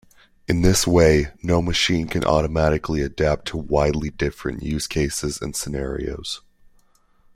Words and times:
In 0.47 0.63
this 0.63 0.87
way 0.87 1.31
NoMachine 1.43 2.09
can 2.09 2.23
automatically 2.25 3.03
adapt 3.03 3.45
to 3.49 3.57
widely 3.57 4.09
different 4.09 4.63
use-cases 4.63 5.39
and 5.39 5.55
scenarios. 5.55 6.41